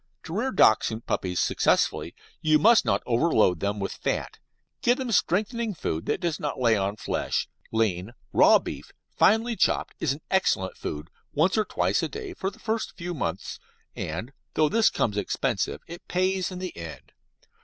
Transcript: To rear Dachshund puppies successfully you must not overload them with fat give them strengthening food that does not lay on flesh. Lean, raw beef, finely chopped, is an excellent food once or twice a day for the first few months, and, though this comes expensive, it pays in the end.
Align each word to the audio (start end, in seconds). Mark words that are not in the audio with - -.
To 0.23 0.33
rear 0.35 0.49
Dachshund 0.51 1.05
puppies 1.05 1.39
successfully 1.39 2.15
you 2.41 2.57
must 2.57 2.85
not 2.85 3.03
overload 3.05 3.59
them 3.59 3.79
with 3.79 3.91
fat 3.91 4.39
give 4.81 4.97
them 4.97 5.11
strengthening 5.11 5.75
food 5.75 6.07
that 6.07 6.21
does 6.21 6.39
not 6.39 6.59
lay 6.59 6.75
on 6.75 6.95
flesh. 6.95 7.47
Lean, 7.71 8.13
raw 8.33 8.57
beef, 8.57 8.91
finely 9.15 9.55
chopped, 9.55 9.93
is 9.99 10.11
an 10.13 10.21
excellent 10.31 10.75
food 10.75 11.11
once 11.35 11.55
or 11.55 11.65
twice 11.65 12.01
a 12.01 12.09
day 12.09 12.33
for 12.33 12.49
the 12.49 12.57
first 12.57 12.97
few 12.97 13.13
months, 13.13 13.59
and, 13.95 14.33
though 14.55 14.69
this 14.69 14.89
comes 14.89 15.17
expensive, 15.17 15.81
it 15.85 16.07
pays 16.07 16.49
in 16.49 16.57
the 16.57 16.75
end. 16.75 17.11